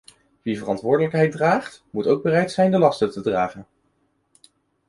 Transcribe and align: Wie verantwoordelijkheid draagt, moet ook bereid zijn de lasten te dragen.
Wie 0.43 0.55
verantwoordelijkheid 0.57 1.31
draagt, 1.31 1.83
moet 1.91 2.07
ook 2.07 2.23
bereid 2.23 2.51
zijn 2.51 2.71
de 2.71 2.77
lasten 2.77 3.11
te 3.11 3.21
dragen. 3.21 3.67